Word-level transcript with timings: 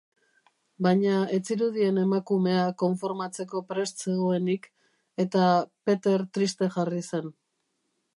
Baina 0.85 1.17
ez 1.35 1.39
zirudien 1.49 1.99
emakumea 2.03 2.63
konformatzeko 2.83 3.61
prest 3.73 4.01
zegoenik, 4.05 4.65
eta 5.25 5.51
Peter 5.91 6.25
triste 6.39 6.71
jarri 6.77 7.03
zen. 7.11 7.31